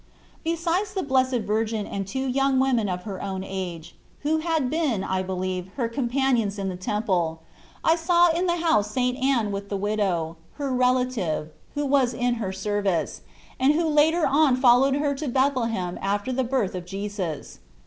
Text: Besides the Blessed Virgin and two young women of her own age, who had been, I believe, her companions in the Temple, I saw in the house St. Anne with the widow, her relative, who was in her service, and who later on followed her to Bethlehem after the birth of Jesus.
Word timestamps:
Besides 0.43 0.95
the 0.95 1.03
Blessed 1.03 1.41
Virgin 1.41 1.85
and 1.85 2.07
two 2.07 2.25
young 2.25 2.59
women 2.59 2.89
of 2.89 3.03
her 3.03 3.21
own 3.21 3.43
age, 3.43 3.95
who 4.21 4.39
had 4.39 4.67
been, 4.67 5.03
I 5.03 5.21
believe, 5.21 5.67
her 5.75 5.87
companions 5.87 6.57
in 6.57 6.69
the 6.69 6.75
Temple, 6.75 7.43
I 7.83 7.95
saw 7.95 8.29
in 8.31 8.47
the 8.47 8.55
house 8.55 8.89
St. 8.89 9.15
Anne 9.23 9.51
with 9.51 9.69
the 9.69 9.77
widow, 9.77 10.37
her 10.53 10.73
relative, 10.73 11.51
who 11.75 11.85
was 11.85 12.15
in 12.15 12.33
her 12.41 12.51
service, 12.51 13.21
and 13.59 13.73
who 13.75 13.85
later 13.87 14.25
on 14.25 14.55
followed 14.55 14.95
her 14.95 15.13
to 15.13 15.27
Bethlehem 15.27 15.99
after 16.01 16.31
the 16.33 16.43
birth 16.43 16.73
of 16.73 16.87
Jesus. 16.87 17.59